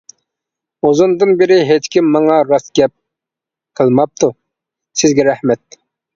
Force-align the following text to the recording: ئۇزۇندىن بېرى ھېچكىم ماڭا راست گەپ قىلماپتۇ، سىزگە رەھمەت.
ئۇزۇندىن 0.87 1.31
بېرى 1.41 1.57
ھېچكىم 1.71 2.07
ماڭا 2.15 2.39
راست 2.53 2.73
گەپ 2.81 2.95
قىلماپتۇ، 3.83 4.33
سىزگە 5.05 5.29
رەھمەت. 5.31 5.81